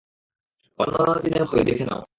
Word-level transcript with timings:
অন্যান্য 0.79 1.19
দিনের 1.23 1.43
মতোই, 1.43 1.63
দেখে 1.63 1.85
নাও। 1.85 2.01